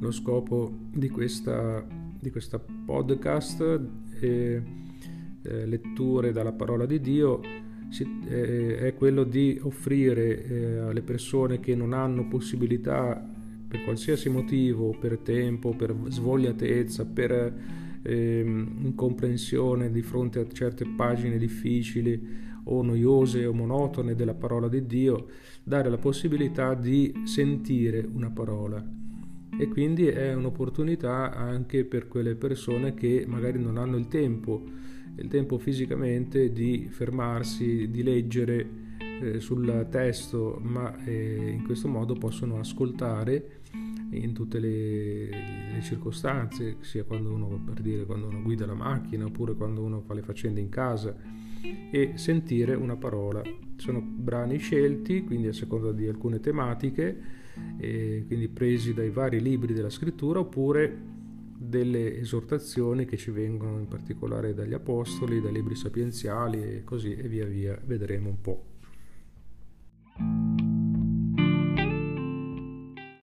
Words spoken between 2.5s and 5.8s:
podcast e eh,